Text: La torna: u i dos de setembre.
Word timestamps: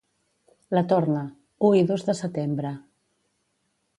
La 0.77 0.81
torna: 0.93 1.21
u 1.69 1.71
i 1.81 1.85
dos 1.93 2.07
de 2.09 2.17
setembre. 2.23 2.75